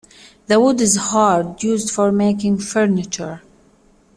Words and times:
The 0.47 0.59
wood 0.59 0.81
is 0.81 0.95
hard, 0.95 1.61
used 1.61 1.91
for 1.91 2.11
making 2.11 2.57
furniture. 2.57 3.43